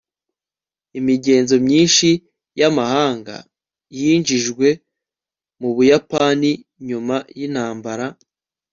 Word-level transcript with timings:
imigenzo 0.99 1.55
myinshi 1.65 2.09
y'amahanga 2.59 3.35
yinjijwe 3.97 4.67
mu 5.59 5.69
buyapani 5.75 6.51
nyuma 6.87 7.15
yintambara 7.39 8.05